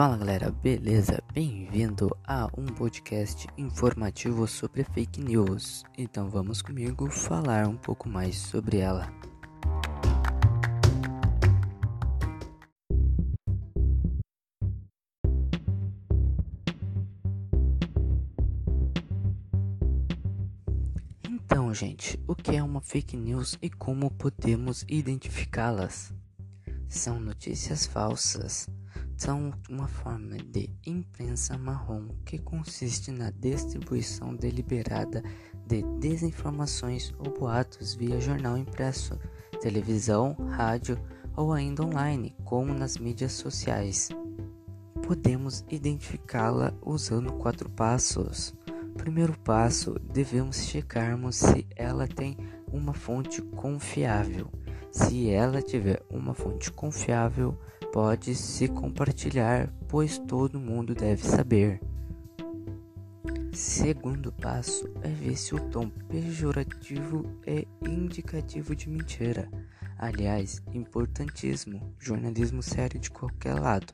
Fala 0.00 0.16
galera, 0.16 0.50
beleza? 0.50 1.22
Bem-vindo 1.30 2.08
a 2.26 2.48
um 2.56 2.64
podcast 2.64 3.46
informativo 3.58 4.46
sobre 4.46 4.82
fake 4.82 5.20
news. 5.20 5.84
Então 5.98 6.30
vamos 6.30 6.62
comigo 6.62 7.10
falar 7.10 7.68
um 7.68 7.76
pouco 7.76 8.08
mais 8.08 8.38
sobre 8.38 8.78
ela. 8.78 9.12
Então, 21.28 21.74
gente, 21.74 22.18
o 22.26 22.34
que 22.34 22.56
é 22.56 22.62
uma 22.62 22.80
fake 22.80 23.18
news 23.18 23.58
e 23.60 23.68
como 23.68 24.10
podemos 24.10 24.82
identificá-las? 24.88 26.14
São 26.88 27.20
notícias 27.20 27.84
falsas 27.84 28.66
são 29.20 29.52
uma 29.68 29.86
forma 29.86 30.38
de 30.38 30.70
imprensa 30.86 31.58
marrom 31.58 32.08
que 32.24 32.38
consiste 32.38 33.10
na 33.10 33.30
distribuição 33.30 34.34
deliberada 34.34 35.22
de 35.66 35.82
desinformações 35.98 37.12
ou 37.18 37.30
boatos 37.38 37.94
via 37.94 38.18
jornal 38.18 38.56
impresso, 38.56 39.18
televisão, 39.60 40.34
rádio 40.52 40.98
ou 41.36 41.52
ainda 41.52 41.84
online, 41.84 42.34
como 42.44 42.72
nas 42.72 42.96
mídias 42.96 43.32
sociais. 43.32 44.08
Podemos 45.06 45.66
identificá-la 45.68 46.72
usando 46.80 47.34
quatro 47.34 47.68
passos. 47.68 48.54
Primeiro 48.96 49.38
passo, 49.40 49.98
devemos 49.98 50.64
checarmos 50.64 51.36
se 51.36 51.66
ela 51.76 52.08
tem 52.08 52.38
uma 52.72 52.94
fonte 52.94 53.42
confiável. 53.42 54.50
Se 54.90 55.28
ela 55.28 55.60
tiver 55.60 56.02
uma 56.10 56.32
fonte 56.32 56.72
confiável, 56.72 57.56
pode 57.92 58.34
se 58.34 58.68
compartilhar, 58.68 59.72
pois 59.88 60.18
todo 60.18 60.60
mundo 60.60 60.94
deve 60.94 61.24
saber. 61.24 61.80
Segundo 63.52 64.32
passo 64.32 64.88
é 65.02 65.08
ver 65.08 65.36
se 65.36 65.54
o 65.54 65.60
tom 65.70 65.90
pejorativo 66.08 67.24
é 67.46 67.66
indicativo 67.82 68.76
de 68.76 68.88
mentira. 68.88 69.50
Aliás, 69.98 70.62
importantíssimo, 70.72 71.94
jornalismo 71.98 72.62
sério 72.62 72.98
de 72.98 73.10
qualquer 73.10 73.54
lado. 73.54 73.92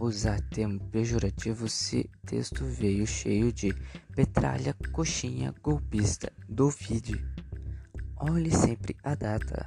Usar 0.00 0.40
termo 0.50 0.78
pejorativo 0.90 1.68
se 1.68 2.10
texto 2.26 2.64
veio 2.64 3.06
cheio 3.06 3.52
de 3.52 3.72
petralha, 4.14 4.76
coxinha, 4.92 5.54
golpista, 5.62 6.30
duvide. 6.48 7.24
Olhe 8.16 8.50
sempre 8.50 8.96
a 9.02 9.14
data. 9.14 9.64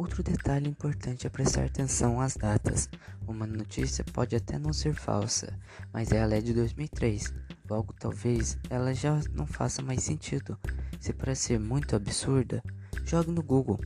Outro 0.00 0.22
detalhe 0.22 0.66
importante 0.66 1.26
é 1.26 1.30
prestar 1.30 1.66
atenção 1.66 2.22
às 2.22 2.34
datas. 2.34 2.88
Uma 3.28 3.46
notícia 3.46 4.02
pode 4.02 4.34
até 4.34 4.58
não 4.58 4.72
ser 4.72 4.94
falsa, 4.94 5.52
mas 5.92 6.10
ela 6.10 6.34
é 6.34 6.40
de 6.40 6.54
2003. 6.54 7.34
Logo, 7.68 7.92
talvez 7.92 8.56
ela 8.70 8.94
já 8.94 9.20
não 9.34 9.46
faça 9.46 9.82
mais 9.82 10.02
sentido. 10.02 10.58
Se 10.98 11.12
parecer 11.12 11.60
muito 11.60 11.94
absurda, 11.94 12.64
jogue 13.04 13.30
no 13.30 13.42
Google. 13.42 13.78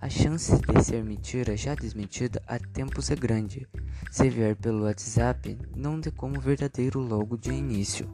A 0.00 0.10
chance 0.10 0.50
de 0.60 0.84
ser 0.84 1.04
mentira 1.04 1.56
já 1.56 1.76
desmentida 1.76 2.42
há 2.44 2.58
tempos 2.58 3.08
é 3.08 3.14
grande. 3.14 3.64
Se 4.10 4.28
vier 4.28 4.56
pelo 4.56 4.86
WhatsApp, 4.86 5.56
não 5.76 6.00
dê 6.00 6.10
como 6.10 6.40
verdadeiro 6.40 6.98
logo 6.98 7.38
de 7.38 7.52
início. 7.52 8.12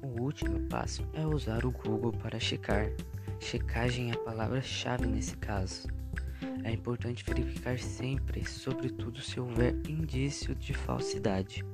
O 0.00 0.22
último 0.22 0.60
passo 0.68 1.02
é 1.14 1.26
usar 1.26 1.66
o 1.66 1.72
Google 1.72 2.12
para 2.12 2.38
checar. 2.38 2.92
Checagem 3.40 4.12
é 4.12 4.14
a 4.14 4.18
palavra-chave 4.18 5.04
nesse 5.04 5.36
caso. 5.36 5.95
É 6.64 6.72
importante 6.72 7.24
verificar 7.24 7.78
sempre, 7.78 8.44
sobretudo 8.44 9.20
se 9.20 9.38
houver 9.38 9.74
indício 9.88 10.54
de 10.54 10.74
falsidade. 10.74 11.64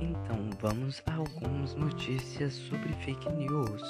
Então 0.00 0.50
vamos 0.60 1.02
a 1.06 1.14
algumas 1.14 1.74
notícias 1.74 2.54
sobre 2.54 2.92
fake 2.94 3.30
news. 3.32 3.82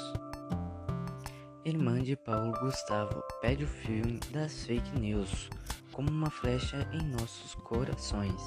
Irmã 1.65 2.01
de 2.01 2.15
Paulo 2.15 2.53
Gustavo 2.61 3.21
pede 3.41 3.65
o 3.65 3.67
filme 3.67 4.19
das 4.31 4.65
fake 4.65 4.97
news 4.99 5.49
como 5.91 6.09
uma 6.09 6.29
flecha 6.29 6.87
em 6.93 7.03
nossos 7.09 7.55
corações. 7.55 8.41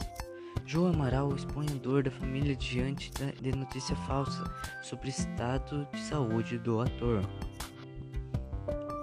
João 0.67 0.93
Amaral 0.93 1.35
expõe 1.35 1.67
a 1.69 1.75
dor 1.75 2.05
da 2.05 2.11
família 2.11 2.55
diante 2.55 3.11
de 3.41 3.53
notícia 3.53 3.97
falsa 3.97 4.45
sobre 4.83 5.09
o 5.09 5.11
estado 5.11 5.85
de 5.93 6.01
saúde 6.01 6.59
do 6.59 6.81
ator. 6.81 7.23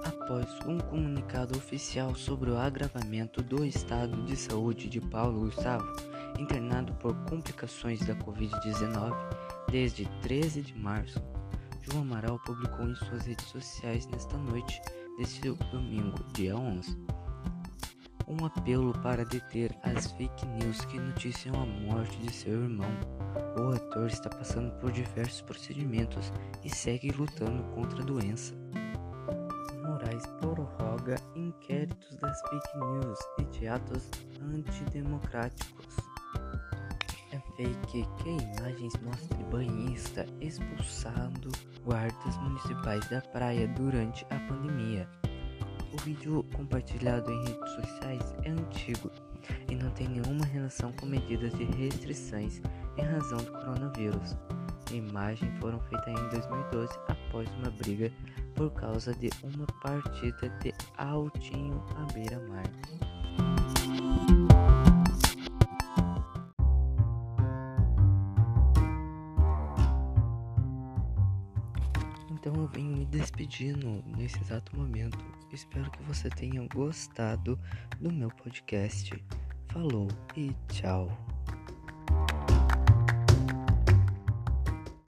Após 0.06 0.48
um 0.66 0.78
comunicado 0.78 1.58
oficial 1.58 2.16
sobre 2.16 2.52
o 2.52 2.58
agravamento 2.58 3.42
do 3.42 3.66
estado 3.66 4.24
de 4.24 4.36
saúde 4.36 4.88
de 4.88 5.02
Paulo 5.02 5.42
Gustavo, 5.42 5.86
internado 6.40 6.94
por 6.94 7.14
complicações 7.30 8.00
da 8.06 8.16
Covid-19 8.16 9.14
desde 9.70 10.06
13 10.22 10.62
de 10.62 10.74
março, 10.78 11.22
João 11.82 12.04
Amaral 12.04 12.40
publicou 12.46 12.88
em 12.88 12.96
suas 12.96 13.26
redes 13.26 13.46
sociais 13.48 14.08
nesta 14.08 14.38
noite 14.38 14.82
desse 15.18 15.42
domingo, 15.42 16.18
dia 16.34 16.56
11 16.56 17.17
um 18.28 18.46
apelo 18.46 18.94
para 19.02 19.24
deter 19.24 19.74
as 19.84 20.12
fake 20.12 20.46
news 20.46 20.84
que 20.86 21.00
noticiam 21.00 21.56
a 21.62 21.66
morte 21.66 22.18
de 22.18 22.34
seu 22.34 22.64
irmão. 22.64 22.92
O 23.58 23.74
ator 23.74 24.08
está 24.08 24.30
passando 24.30 24.72
por 24.80 24.92
diversos 24.92 25.42
procedimentos 25.42 26.32
e 26.64 26.70
segue 26.70 27.12
lutando 27.12 27.64
contra 27.74 28.02
a 28.02 28.06
doença. 28.06 28.54
Moraes 29.84 30.26
prorroga 30.40 31.16
inquéritos 31.36 32.18
das 32.18 32.40
fake 32.42 32.78
news 32.78 33.20
e 33.40 33.44
de 33.58 33.68
atos 33.68 34.10
antidemocráticos. 34.42 35.96
É 37.32 37.40
fake 37.56 38.06
que 38.18 38.30
imagens 38.30 38.94
mostram 39.02 39.50
banhista 39.50 40.26
expulsando 40.42 41.50
guardas 41.84 42.38
municipais 42.38 43.08
da 43.10 43.22
praia 43.22 43.68
durante 43.70 44.26
a 44.26 44.40
pandemia. 44.48 45.08
O 45.94 45.98
vídeo 46.02 46.44
compartilhado 46.54 47.32
em 47.32 47.46
redes 47.46 47.72
sociais 47.72 48.36
é 48.44 48.50
antigo 48.50 49.10
e 49.70 49.76
não 49.76 49.90
tem 49.92 50.08
nenhuma 50.08 50.46
relação 50.46 50.92
com 50.94 51.06
medidas 51.06 51.54
de 51.54 51.64
restrições 51.64 52.62
em 52.98 53.04
razão 53.04 53.38
do 53.38 53.52
coronavírus. 53.52 54.36
A 54.90 54.94
imagem 54.94 55.52
foram 55.60 55.80
feitas 55.82 56.10
em 56.10 56.30
2012 56.30 56.94
após 57.08 57.50
uma 57.56 57.72
briga 57.72 58.12
por 58.56 58.72
causa 58.72 59.14
de 59.16 59.30
uma 59.44 59.66
partida 59.82 60.50
de 60.62 60.74
altinho 60.98 61.84
à 61.96 62.14
beira-mar. 62.14 62.66
Então 72.32 72.54
eu 72.56 72.68
venho 72.68 72.98
me 72.98 73.06
despedindo 73.06 74.04
nesse 74.18 74.40
exato 74.40 74.76
momento. 74.78 75.37
Espero 75.52 75.90
que 75.92 76.04
você 76.04 76.30
tenha 76.30 76.66
gostado 76.74 77.60
do 78.00 78.12
meu 78.12 78.30
podcast. 78.30 79.24
Falou 79.72 80.08
e 80.36 80.54
tchau. 80.68 81.37